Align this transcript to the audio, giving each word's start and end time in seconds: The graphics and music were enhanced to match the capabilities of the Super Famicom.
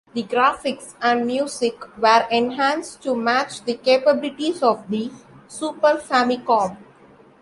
The 0.15 0.23
graphics 0.23 0.95
and 0.99 1.27
music 1.27 1.75
were 1.95 2.25
enhanced 2.31 3.03
to 3.03 3.13
match 3.15 3.61
the 3.63 3.75
capabilities 3.75 4.63
of 4.63 4.89
the 4.89 5.11
Super 5.47 5.97
Famicom. 6.03 6.75